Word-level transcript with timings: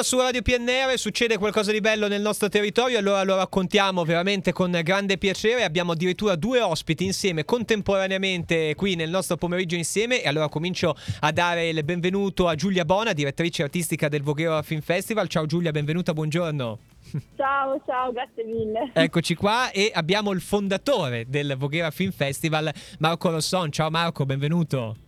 su 0.00 0.18
Radio 0.18 0.40
PNR 0.40 0.96
succede 0.96 1.36
qualcosa 1.36 1.70
di 1.70 1.80
bello 1.80 2.08
nel 2.08 2.22
nostro 2.22 2.48
territorio, 2.48 2.96
allora 2.96 3.22
lo 3.24 3.36
raccontiamo 3.36 4.04
veramente 4.04 4.50
con 4.50 4.80
grande 4.82 5.18
piacere. 5.18 5.64
Abbiamo 5.64 5.92
addirittura 5.92 6.34
due 6.34 6.60
ospiti 6.60 7.04
insieme 7.04 7.44
contemporaneamente 7.44 8.74
qui 8.74 8.94
nel 8.94 9.10
nostro 9.10 9.36
pomeriggio 9.36 9.74
insieme 9.74 10.22
e 10.22 10.28
allora 10.28 10.48
comincio 10.48 10.96
a 11.20 11.30
dare 11.32 11.68
il 11.68 11.84
benvenuto 11.84 12.48
a 12.48 12.54
Giulia 12.54 12.86
Bona, 12.86 13.12
direttrice 13.12 13.64
artistica 13.64 14.08
del 14.08 14.22
Voghera 14.22 14.62
Film 14.62 14.80
Festival. 14.80 15.28
Ciao 15.28 15.44
Giulia, 15.44 15.70
benvenuta, 15.70 16.14
buongiorno. 16.14 16.78
Ciao, 17.36 17.82
ciao, 17.84 18.12
grazie 18.12 18.44
mille. 18.44 18.92
Eccoci 18.94 19.34
qua 19.34 19.70
e 19.70 19.90
abbiamo 19.92 20.30
il 20.30 20.40
fondatore 20.40 21.26
del 21.28 21.56
Voghera 21.58 21.90
Film 21.90 22.12
Festival, 22.12 22.72
Marco 23.00 23.30
Rosson. 23.30 23.70
Ciao 23.70 23.90
Marco, 23.90 24.24
benvenuto. 24.24 25.01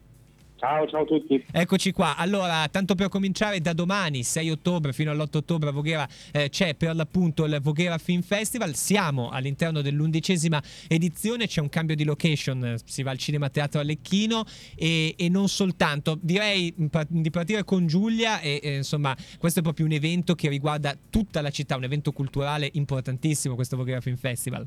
Ciao, 0.65 0.87
ciao 0.87 1.03
a 1.03 1.05
tutti. 1.05 1.45
Eccoci 1.53 1.93
qua. 1.93 2.17
Allora, 2.17 2.67
tanto 2.71 2.95
per 2.95 3.11
cominciare, 3.11 3.61
da 3.61 3.75
domani, 3.75 4.23
6 4.23 4.51
ottobre 4.51 4.95
fino 4.95 5.11
all'8 5.11 5.37
ottobre 5.37 5.69
a 5.69 5.73
Voghera 5.73 6.09
eh, 6.33 6.49
c'è 6.49 6.75
per 6.75 6.97
l'appunto 6.97 7.45
il 7.45 7.59
Voghera 7.61 7.99
Film 7.99 8.23
Festival. 8.23 8.75
Siamo 8.75 9.29
all'interno 9.29 9.83
dell'undicesima 9.83 10.63
edizione, 10.89 11.47
c'è 11.49 11.61
un 11.61 11.69
cambio 11.69 11.95
di 11.95 12.05
location, 12.05 12.77
si 12.83 13.03
va 13.03 13.11
al 13.11 13.19
Cinema 13.19 13.51
Teatro 13.51 13.81
Alecchino 13.81 14.47
e, 14.75 15.15
e 15.19 15.29
non 15.29 15.49
soltanto. 15.49 16.17
Direi 16.19 16.73
di 17.09 17.31
partire 17.31 17.63
con 17.65 17.87
Giulia 17.87 18.41
e, 18.41 18.59
e 18.63 18.77
insomma 18.77 19.15
questo 19.39 19.59
è 19.59 19.63
proprio 19.63 19.85
un 19.85 19.93
evento 19.93 20.35
che 20.35 20.49
riguarda 20.49 20.97
tutta 21.11 21.43
la 21.43 21.51
città, 21.51 21.77
un 21.77 21.85
evento 21.85 22.11
culturale 22.13 22.71
importantissimo 22.73 23.55
questo 23.55 23.77
Voghera 23.77 24.01
Film 24.01 24.17
Festival. 24.17 24.67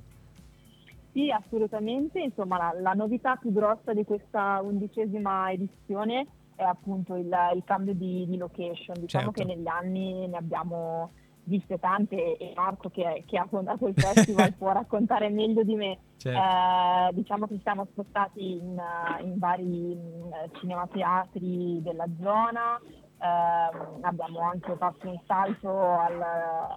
Sì, 1.17 1.31
assolutamente. 1.31 2.19
Insomma, 2.19 2.57
la, 2.57 2.73
la, 2.79 2.93
novità 2.93 3.37
più 3.37 3.51
grossa 3.51 3.91
di 3.91 4.03
questa 4.03 4.61
undicesima 4.61 5.51
edizione 5.51 6.27
è 6.55 6.61
appunto 6.61 7.15
il, 7.15 7.35
il 7.55 7.63
cambio 7.65 7.95
di, 7.95 8.27
di, 8.27 8.37
location. 8.37 8.93
Diciamo 8.99 9.31
certo. 9.31 9.41
che 9.41 9.43
negli 9.43 9.67
anni 9.67 10.27
ne 10.27 10.37
abbiamo 10.37 11.09
viste 11.45 11.79
tante 11.79 12.37
e 12.37 12.53
Marco 12.55 12.89
che, 12.89 13.23
che 13.25 13.37
ha 13.37 13.47
fondato 13.49 13.87
il 13.87 13.93
festival 13.95 14.53
può 14.59 14.71
raccontare 14.73 15.29
meglio 15.29 15.63
di 15.63 15.73
me. 15.73 15.97
Certo. 16.17 16.39
Eh, 16.39 17.13
diciamo 17.15 17.47
che 17.47 17.59
siamo 17.63 17.85
spostati 17.85 18.51
in, 18.51 18.79
in 19.23 19.39
vari 19.39 19.97
cinemateatri 20.59 21.81
della 21.81 22.05
zona, 22.21 22.79
eh, 23.19 24.01
abbiamo 24.01 24.41
anche 24.41 24.75
fatto 24.75 25.09
un 25.09 25.19
salto 25.25 25.97
al, 25.97 26.21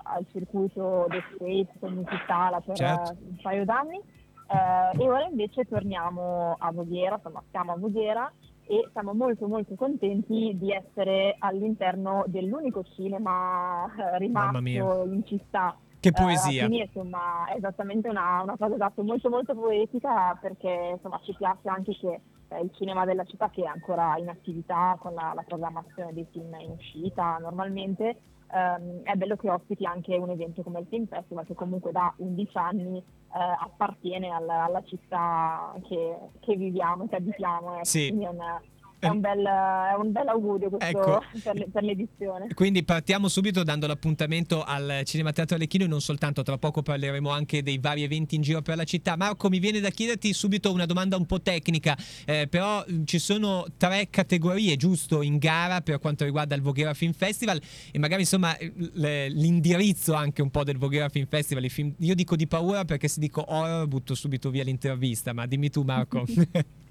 al 0.03 0.27
circuito 0.31 1.05
The 1.11 1.23
States 1.35 1.79
con 1.79 2.07
Sala 2.27 2.61
per 2.61 2.77
certo. 2.77 3.17
un 3.21 3.37
paio 3.43 3.67
d'anni 3.67 4.19
eh, 4.51 5.03
e 5.03 5.09
ora 5.09 5.27
invece 5.27 5.65
torniamo 5.65 6.57
a 6.59 6.73
Voghera, 6.73 7.15
insomma 7.17 7.43
siamo 7.51 7.73
a 7.73 7.77
Voghera 7.79 8.33
e 8.67 8.89
siamo 8.93 9.15
molto 9.15 9.47
molto 9.47 9.75
contenti 9.77 10.57
di 10.59 10.73
essere 10.73 11.37
all'interno 11.39 12.25
dell'unico 12.27 12.85
cinema 12.95 13.87
eh, 13.95 14.19
rimasto 14.19 15.05
in 15.07 15.23
città. 15.25 15.77
Che 16.01 16.13
poesia! 16.13 16.65
Eh, 16.65 16.67
quindi 16.67 16.85
insomma 16.85 17.47
è 17.47 17.57
esattamente 17.57 18.09
una, 18.09 18.43
una 18.43 18.57
cosa 18.57 18.75
esatto, 18.75 19.03
molto 19.03 19.29
molto 19.29 19.55
poetica 19.55 20.37
perché 20.41 20.95
insomma 20.95 21.21
ci 21.23 21.35
piace 21.37 21.69
anche 21.69 21.97
che 21.97 22.21
il 22.59 22.71
cinema 22.75 23.05
della 23.05 23.25
città 23.25 23.51
che 23.51 23.63
è 23.63 23.67
ancora 23.67 24.17
in 24.19 24.29
attività 24.29 24.97
con 24.99 25.15
la, 25.15 25.33
la 25.35 25.43
programmazione 25.43 26.13
dei 26.13 26.27
film 26.31 26.55
in 26.59 26.71
uscita 26.71 27.39
normalmente 27.39 28.17
ehm, 28.53 29.03
è 29.03 29.15
bello 29.15 29.37
che 29.37 29.51
ospiti 29.51 29.85
anche 29.85 30.17
un 30.17 30.31
evento 30.31 30.63
come 30.63 30.81
il 30.81 30.87
Film 30.89 31.07
Festival 31.07 31.47
che 31.47 31.55
comunque 31.55 31.93
da 31.93 32.13
11 32.17 32.57
anni 32.59 32.99
eh, 32.99 33.03
appartiene 33.33 34.31
alla, 34.31 34.65
alla 34.65 34.83
città 34.85 35.75
che, 35.89 36.17
che, 36.41 36.57
viviamo, 36.57 37.07
che 37.09 37.17
abitiamo. 37.17 37.81
Eh. 37.81 37.85
Sì. 37.85 38.09
Quindi 38.09 38.25
è 38.25 38.29
una, 38.29 38.61
è 39.01 39.09
un, 39.09 39.21
bel, 39.21 39.45
è 39.45 39.95
un 39.97 40.13
bel 40.13 40.29
augurio 40.29 40.69
questo 40.69 40.87
ecco, 40.87 41.23
per, 41.43 41.67
per, 41.73 41.83
l'edizione. 41.83 42.49
Quindi 42.55 42.85
partiamo 42.85 43.29
subito 43.29 43.63
dando 43.63 43.87
l'appuntamento 43.87 44.63
al 44.63 45.03
Cinema 45.05 45.33
Teatro 45.33 45.57
Alecchino 45.57 45.85
e 45.85 45.89
non 45.89 46.03
soltanto, 46.03 46.43
tra 46.43 46.59
poco 46.59 46.83
parleremo 46.83 47.31
anche 47.31 47.63
dei 47.63 47.79
vari 47.79 48.03
eventi 48.03 48.35
in 48.35 48.43
giro 48.43 48.61
per 48.61 48.77
la 48.77 48.85
città. 48.85 49.17
Marco, 49.17 49.49
mi 49.49 49.59
viene 49.59 49.81
da 49.81 49.89
chiederti 49.89 50.33
subito 50.35 50.71
una 50.71 50.85
domanda 50.85 51.17
un 51.17 51.25
po' 51.25 51.41
tecnica, 51.41 51.97
eh, 52.27 52.47
però 52.49 52.85
ci 53.05 53.19
sono 53.19 53.65
tre 53.79 54.09
categorie, 54.11 54.77
giusto, 54.77 55.23
in 55.23 55.39
gara 55.39 55.81
per 55.81 55.99
quanto 55.99 56.25
riguarda 56.25 56.55
il 56.55 56.61
Voghera 56.61 56.93
Film 56.93 57.13
Festival 57.13 57.61
e 57.91 57.99
magari 57.99 58.23
insomma 58.23 58.55
l'indirizzo 58.61 60.13
anche 60.13 60.43
un 60.43 60.51
po' 60.51 60.63
del 60.63 60.77
Voghera 60.77 61.09
Film 61.09 61.27
Festival. 61.27 61.69
Film, 61.71 61.95
io 61.99 62.15
dico 62.15 62.37
di 62.37 62.47
paura 62.47 62.85
perché 62.85 63.09
se 63.09 63.19
dico 63.19 63.45
horror 63.47 63.87
butto 63.87 64.15
subito 64.15 64.51
via 64.51 64.65
l'intervista, 64.65 65.33
ma 65.33 65.47
dimmi 65.47 65.71
tu 65.71 65.83
Marco. 65.83 66.25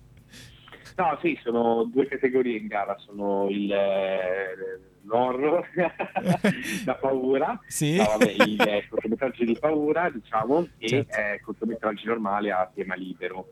No, 0.95 1.17
sì, 1.21 1.37
sono 1.43 1.83
due 1.83 2.07
categorie 2.07 2.57
in 2.57 2.67
gara, 2.67 2.97
sono 2.97 3.47
il, 3.49 3.71
eh, 3.71 4.79
l'horror 5.03 5.67
da 6.83 6.95
paura, 6.99 7.59
sì. 7.67 7.97
no, 7.97 8.05
vabbè, 8.05 8.35
i 8.45 8.57
eh, 8.57 8.87
cortometraggi 8.89 9.45
di 9.45 9.57
paura, 9.59 10.09
diciamo, 10.09 10.67
certo. 10.79 11.15
e 11.15 11.33
eh, 11.33 11.41
cortometraggi 11.41 12.05
normali 12.05 12.49
a 12.51 12.69
tema 12.73 12.95
libero. 12.95 13.47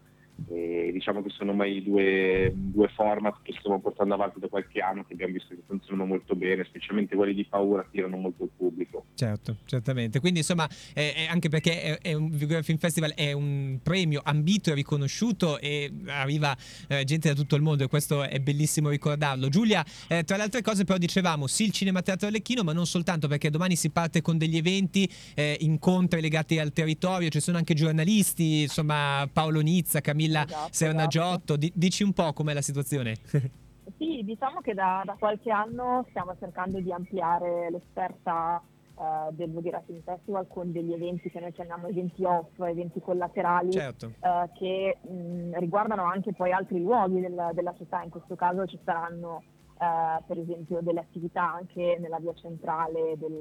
E 0.49 0.91
diciamo 0.93 1.21
che 1.21 1.29
sono 1.29 1.53
mai 1.53 1.83
due, 1.83 2.51
due, 2.55 2.87
format 2.89 3.37
che 3.43 3.53
stiamo 3.59 3.81
portando 3.81 4.13
avanti 4.13 4.39
da 4.39 4.47
qualche 4.47 4.79
anno 4.79 5.03
che 5.05 5.13
abbiamo 5.13 5.33
visto 5.33 5.53
che 5.53 5.61
funzionano 5.67 6.05
molto 6.05 6.35
bene, 6.35 6.63
specialmente 6.63 7.15
quelli 7.15 7.33
di 7.33 7.45
paura 7.45 7.81
attirano 7.81 8.15
molto 8.15 8.43
il 8.43 8.49
pubblico. 8.55 9.05
Certo, 9.13 9.57
certamente. 9.65 10.19
Quindi 10.19 10.39
insomma, 10.39 10.67
eh, 10.93 11.27
anche 11.29 11.49
perché 11.49 11.81
è, 11.81 11.97
è 11.99 12.13
un 12.13 12.29
Vigore 12.29 12.63
Film 12.63 12.77
Festival 12.77 13.13
è 13.13 13.33
un 13.33 13.79
premio 13.83 14.21
ambito 14.23 14.71
e 14.71 14.73
riconosciuto 14.73 15.59
e 15.59 15.91
arriva 16.07 16.55
eh, 16.87 17.03
gente 17.03 17.27
da 17.27 17.35
tutto 17.35 17.55
il 17.55 17.61
mondo 17.61 17.83
e 17.83 17.87
questo 17.87 18.23
è 18.23 18.39
bellissimo 18.39 18.89
ricordarlo. 18.89 19.49
Giulia, 19.49 19.83
eh, 20.07 20.23
tra 20.23 20.37
le 20.37 20.43
altre 20.43 20.61
cose 20.61 20.85
però 20.85 20.97
dicevamo 20.97 21.47
sì 21.47 21.65
il 21.65 21.71
Cinema 21.71 22.01
Teatro 22.01 22.29
Lecchino, 22.29 22.63
ma 22.63 22.71
non 22.71 22.85
soltanto 22.85 23.27
perché 23.27 23.49
domani 23.49 23.75
si 23.75 23.89
parte 23.89 24.21
con 24.21 24.37
degli 24.37 24.55
eventi, 24.55 25.09
eh, 25.35 25.57
incontri 25.61 26.21
legati 26.21 26.57
al 26.59 26.71
territorio, 26.71 27.27
ci 27.29 27.41
sono 27.41 27.57
anche 27.57 27.73
giornalisti, 27.73 28.61
insomma 28.61 29.27
Paolo 29.31 29.59
Nizza, 29.59 29.99
Camilla 29.99 30.36
Camilla 30.41 30.57
esatto, 30.57 30.73
Sernagiotto. 30.73 31.53
Esatto. 31.53 31.73
dici 31.73 32.03
un 32.03 32.13
po' 32.13 32.33
com'è 32.33 32.53
la 32.53 32.61
situazione. 32.61 33.15
sì, 33.97 34.21
diciamo 34.23 34.61
che 34.61 34.73
da, 34.73 35.01
da, 35.05 35.15
qualche 35.17 35.51
anno 35.51 36.05
stiamo 36.09 36.35
cercando 36.37 36.79
di 36.79 36.91
ampliare 36.91 37.69
l'offerta 37.69 38.61
uh, 38.95 39.33
del 39.33 39.51
Voghera 39.51 39.81
Film 39.85 40.01
Festival 40.01 40.47
con 40.47 40.71
degli 40.71 40.93
eventi 40.93 41.29
che 41.29 41.39
noi 41.39 41.51
chiamiamo 41.51 41.87
eventi 41.87 42.23
off, 42.23 42.59
eventi 42.59 42.99
collaterali, 42.99 43.71
certo. 43.71 44.13
uh, 44.19 44.51
che 44.57 44.97
mh, 45.01 45.59
riguardano 45.59 46.03
anche 46.03 46.33
poi 46.33 46.51
altri 46.51 46.81
luoghi 46.81 47.21
del, 47.21 47.51
della 47.53 47.73
città. 47.77 48.01
In 48.03 48.09
questo 48.09 48.35
caso 48.35 48.65
ci 48.65 48.79
saranno 48.83 49.43
Uh, 49.77 50.23
per 50.25 50.39
esempio 50.39 50.79
delle 50.81 51.01
attività 51.01 51.53
anche 51.53 51.99
nella 51.99 52.17
via 52.17 52.33
centrale 52.33 53.15
del, 53.15 53.39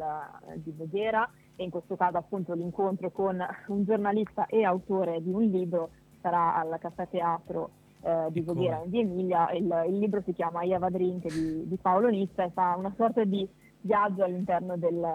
di 0.57 0.71
Voghera 0.73 1.27
e 1.57 1.65
in 1.65 1.71
questo 1.71 1.97
caso 1.97 2.19
appunto 2.19 2.53
l'incontro 2.53 3.11
con 3.11 3.43
un 3.69 3.85
giornalista 3.85 4.45
e 4.45 4.63
autore 4.63 5.23
di 5.23 5.31
un 5.31 5.45
libro 5.45 5.91
sarà 6.27 6.57
al 6.57 6.77
Caffè 6.81 7.09
Teatro 7.09 7.71
eh, 8.03 8.27
di 8.31 8.41
Voghera 8.41 8.83
in 8.83 8.91
Via 8.91 9.01
Emilia. 9.03 9.51
Il, 9.53 9.85
il, 9.87 9.99
libro 9.99 10.21
si 10.25 10.33
chiama 10.33 10.65
Iava 10.65 10.91
Drink 10.91 11.33
di, 11.33 11.69
di, 11.69 11.77
Paolo 11.77 12.09
Nizza 12.09 12.43
e 12.43 12.51
fa 12.51 12.75
una 12.77 12.93
sorta 12.97 13.23
di 13.23 13.49
viaggio 13.81 14.25
all'interno 14.25 14.77
del, 14.77 15.07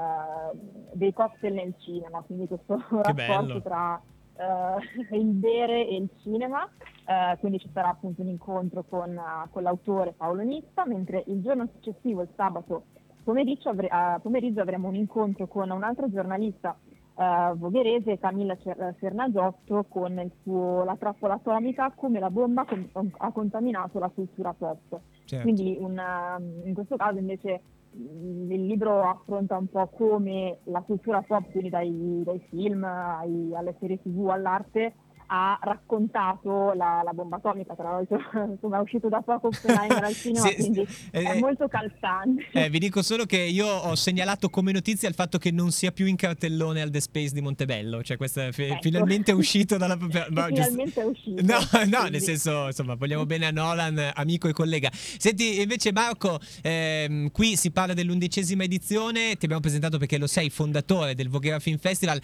dei 0.93 1.11
cocktail 1.11 1.53
nel 1.53 1.73
cinema, 1.79 2.21
quindi 2.21 2.47
questo 2.47 2.77
che 2.77 3.01
rapporto 3.01 3.45
bello. 3.45 3.61
tra 3.61 4.01
uh, 4.35 4.79
il 5.15 5.25
bere 5.25 5.85
e 5.85 5.95
il 5.97 6.09
cinema. 6.21 6.67
Uh, 7.05 7.37
quindi 7.39 7.59
ci 7.59 7.69
sarà 7.73 7.89
appunto 7.89 8.21
un 8.21 8.29
incontro 8.29 8.85
con, 8.87 9.09
uh, 9.17 9.49
con, 9.49 9.63
l'autore 9.63 10.13
Paolo 10.13 10.43
Nizza, 10.43 10.85
mentre 10.85 11.23
il 11.27 11.41
giorno 11.41 11.67
successivo, 11.73 12.21
il 12.21 12.29
sabato 12.35 12.83
pomeriggio, 13.23 13.69
avre- 13.69 14.19
pomeriggio 14.21 14.61
avremo 14.61 14.87
un 14.87 14.95
incontro 14.95 15.47
con 15.47 15.69
un 15.71 15.83
altro 15.83 16.09
giornalista 16.09 16.75
uh, 17.21 17.57
vogherese 17.57 18.17
Camilla 18.17 18.57
Fernagiotto 18.97 19.85
con 19.87 20.19
il 20.19 20.31
suo 20.41 20.83
La 20.83 20.95
trappola 20.95 21.35
atomica 21.35 21.91
come 21.95 22.19
la 22.19 22.29
bomba 22.29 22.65
com- 22.65 23.11
ha 23.17 23.31
contaminato 23.31 23.99
la 23.99 24.09
cultura 24.09 24.53
pop. 24.53 24.99
Certo. 25.25 25.43
Quindi 25.43 25.77
una, 25.79 26.37
in 26.63 26.73
questo 26.73 26.95
caso 26.97 27.19
invece 27.19 27.61
il 27.93 28.65
libro 28.65 29.03
affronta 29.03 29.57
un 29.57 29.67
po' 29.67 29.87
come 29.87 30.59
la 30.65 30.81
cultura 30.81 31.21
pop, 31.21 31.51
quindi 31.51 31.69
dai, 31.69 32.21
dai 32.23 32.39
film 32.49 32.83
ai, 32.83 33.53
alle 33.53 33.75
serie 33.79 34.01
tv 34.01 34.29
all'arte, 34.29 34.93
ha 35.33 35.57
raccontato 35.61 36.73
la, 36.73 37.01
la, 37.05 37.13
bomba 37.13 37.37
atomica, 37.37 37.73
tra 37.73 37.89
l'altro 37.91 38.19
insomma, 38.51 38.79
è 38.79 38.81
uscito 38.81 39.07
da 39.07 39.21
poco 39.21 39.47
Oppenheimer 39.47 40.03
al 40.03 40.13
cinema, 40.13 40.45
sì, 40.45 40.55
quindi 40.55 40.87
eh, 41.11 41.23
è 41.23 41.39
molto 41.39 41.69
calzante. 41.69 42.47
Eh, 42.51 42.69
vi 42.69 42.79
dico 42.79 43.01
solo 43.01 43.25
che 43.25 43.37
io 43.37 43.65
ho 43.65 43.95
segnalato 43.95 44.49
come 44.49 44.73
notizia 44.73 45.07
il 45.07 45.15
fatto 45.15 45.37
che 45.37 45.51
non 45.51 45.71
sia 45.71 45.93
più 45.93 46.05
in 46.05 46.17
cartellone 46.17 46.81
al 46.81 46.89
The 46.89 46.99
Space 46.99 47.33
di 47.33 47.39
Montebello, 47.39 48.03
cioè 48.03 48.17
questo 48.17 48.41
è 48.41 48.49
ecco. 48.53 48.79
finalmente 48.81 49.31
è 49.31 49.33
uscito 49.33 49.77
dalla... 49.77 49.95
no, 49.95 50.07
finalmente 50.47 51.01
è 51.01 51.05
uscito. 51.05 51.41
No, 51.43 51.59
no, 51.59 51.67
quindi. 51.69 52.09
nel 52.09 52.21
senso, 52.21 52.65
insomma, 52.65 52.95
vogliamo 52.95 53.25
bene 53.25 53.45
a 53.45 53.51
Nolan, 53.51 54.11
amico 54.13 54.49
e 54.49 54.51
collega. 54.51 54.89
Senti, 54.91 55.61
invece 55.61 55.93
Marco, 55.93 56.39
ehm, 56.61 57.31
qui 57.31 57.55
si 57.55 57.71
parla 57.71 57.93
dell'undicesima 57.93 58.63
edizione, 58.63 59.37
ti 59.37 59.45
abbiamo 59.45 59.61
presentato 59.61 59.97
perché 59.97 60.17
lo 60.17 60.27
sei 60.27 60.49
fondatore 60.49 61.15
del 61.15 61.29
Voghera 61.29 61.59
Film 61.59 61.77
Festival, 61.77 62.19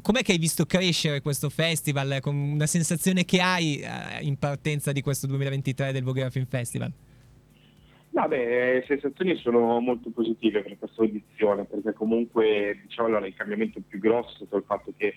com'è 0.00 0.22
che 0.22 0.32
hai 0.32 0.38
visto 0.38 0.64
crescere 0.64 1.20
questo 1.20 1.50
festival 1.50 2.20
con 2.22 2.45
una 2.52 2.66
sensazione 2.66 3.24
che 3.24 3.40
hai 3.40 3.80
eh, 3.80 4.22
in 4.22 4.36
partenza 4.38 4.92
di 4.92 5.00
questo 5.02 5.26
2023 5.26 5.92
del 5.92 6.02
Voghera 6.02 6.30
Film 6.30 6.46
Festival? 6.46 6.92
Vabbè, 8.10 8.74
le 8.74 8.84
sensazioni 8.86 9.36
sono 9.36 9.78
molto 9.80 10.08
positive 10.10 10.62
per 10.62 10.78
questa 10.78 11.02
edizione, 11.02 11.64
perché 11.64 11.92
comunque 11.92 12.80
diciamo 12.86 13.08
allora, 13.08 13.26
il 13.26 13.34
cambiamento 13.34 13.80
più 13.86 13.98
grosso 13.98 14.32
è 14.32 14.36
stato 14.36 14.56
il 14.56 14.64
fatto 14.66 14.94
che 14.96 15.14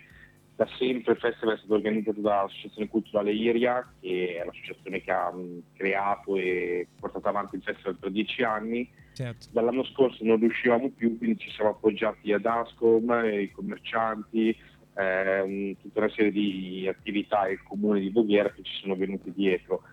da 0.60 0.68
sempre 0.78 1.14
il 1.14 1.20
festival 1.20 1.56
è 1.56 1.58
stato 1.58 1.76
organizzato 1.76 2.20
dall'Associazione 2.20 2.90
Culturale 2.90 3.32
Iria, 3.32 3.90
che 4.02 4.40
è 4.42 4.46
l'associazione 4.46 5.00
che 5.00 5.12
ha 5.12 5.32
mh, 5.32 5.62
creato 5.78 6.36
e 6.36 6.86
portato 7.00 7.30
avanti 7.30 7.56
il 7.56 7.62
festival 7.62 7.96
per 7.96 8.12
dieci 8.12 8.44
anni. 8.44 8.90
Certo. 9.14 9.48
Dall'anno 9.52 9.86
scorso 9.86 10.22
non 10.26 10.38
riuscivamo 10.38 10.90
più, 10.90 11.18
quindi 11.18 11.40
ci 11.40 11.50
siamo 11.52 11.70
appoggiati 11.70 12.34
ad 12.34 12.46
Ascom, 12.46 13.10
i 13.24 13.50
commercianti, 13.52 14.54
ehm, 15.00 15.76
tutta 15.82 16.00
una 16.00 16.10
serie 16.10 16.32
di 16.32 16.88
attività 16.88 17.46
e 17.46 17.54
il 17.54 17.64
comune 17.64 18.00
di 18.00 18.10
Voghera 18.10 18.52
che 18.52 18.64
ci 18.64 18.74
sono 18.82 18.96
venuti 18.96 19.32
dietro. 19.34 19.84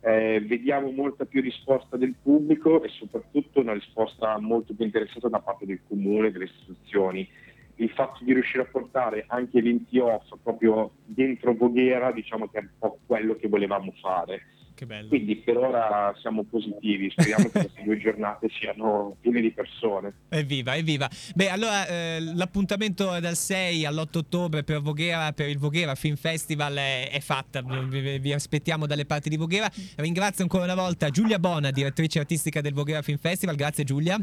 Eh, 0.00 0.42
vediamo 0.46 0.90
molta 0.90 1.24
più 1.26 1.40
risposta 1.40 1.96
del 1.96 2.14
pubblico 2.20 2.82
e 2.82 2.88
soprattutto 2.88 3.60
una 3.60 3.72
risposta 3.72 4.38
molto 4.38 4.74
più 4.74 4.84
interessata 4.84 5.28
da 5.28 5.40
parte 5.40 5.66
del 5.66 5.80
comune 5.86 6.28
e 6.28 6.32
delle 6.32 6.44
istituzioni 6.44 7.28
il 7.76 7.90
fatto 7.90 8.24
di 8.24 8.32
riuscire 8.32 8.62
a 8.62 8.66
portare 8.66 9.24
anche 9.28 9.60
off 10.00 10.32
proprio 10.42 10.92
dentro 11.04 11.54
Voghera, 11.54 12.12
diciamo 12.12 12.48
che 12.48 12.58
è 12.58 12.60
un 12.60 12.68
po' 12.78 12.98
quello 13.06 13.36
che 13.36 13.48
volevamo 13.48 13.92
fare. 14.00 14.42
Che 14.74 14.86
bello. 14.86 15.08
Quindi 15.08 15.36
per 15.36 15.58
ora 15.58 16.14
siamo 16.20 16.44
positivi, 16.44 17.10
speriamo 17.10 17.44
che 17.44 17.60
queste 17.60 17.82
due 17.84 17.98
giornate 17.98 18.48
siano 18.48 19.16
piene 19.20 19.40
di 19.40 19.52
persone. 19.52 20.14
Evviva, 20.30 20.74
evviva. 20.76 21.08
Beh, 21.34 21.50
allora 21.50 21.86
eh, 21.86 22.20
l'appuntamento 22.20 23.20
dal 23.20 23.36
6 23.36 23.84
all'8 23.84 24.18
ottobre 24.18 24.64
per, 24.64 24.80
Voghera, 24.80 25.32
per 25.32 25.48
il 25.48 25.58
Voghera 25.58 25.94
Film 25.94 26.16
Festival 26.16 26.74
è, 26.74 27.10
è 27.10 27.20
fatta, 27.20 27.62
vi, 27.62 28.18
vi, 28.18 28.32
aspettiamo 28.32 28.86
dalle 28.86 29.04
parti 29.04 29.28
di 29.28 29.36
Voghera. 29.36 29.70
Ringrazio 29.96 30.42
ancora 30.42 30.64
una 30.64 30.74
volta 30.74 31.10
Giulia 31.10 31.38
Bona, 31.38 31.70
direttrice 31.70 32.18
artistica 32.18 32.60
del 32.60 32.72
Voghera 32.72 33.02
Film 33.02 33.18
Festival, 33.18 33.56
grazie 33.56 33.84
Giulia. 33.84 34.18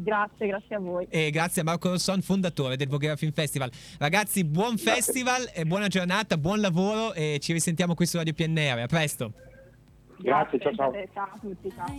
Grazie, 0.00 0.46
grazie 0.46 0.76
a 0.76 0.78
voi. 0.78 1.06
E 1.10 1.30
grazie 1.30 1.62
a 1.62 1.64
Marco 1.64 1.88
Rosson, 1.90 2.22
fondatore 2.22 2.76
del 2.76 2.86
Voghera 2.86 3.16
Film 3.16 3.32
Festival. 3.32 3.68
Ragazzi, 3.98 4.44
buon 4.44 4.76
grazie. 4.76 4.92
festival 4.92 5.50
e 5.52 5.64
buona 5.64 5.88
giornata, 5.88 6.38
buon 6.38 6.60
lavoro 6.60 7.12
e 7.14 7.38
ci 7.40 7.52
risentiamo 7.52 7.94
qui 7.94 8.06
su 8.06 8.16
Radio 8.16 8.32
PNR. 8.32 8.78
A 8.78 8.86
presto. 8.86 9.32
Grazie, 10.18 10.60
ciao 10.60 10.74
ciao. 10.74 10.92
Ciao 11.12 11.24
a 11.24 11.38
tutti, 11.40 11.72
ciao. 11.74 11.94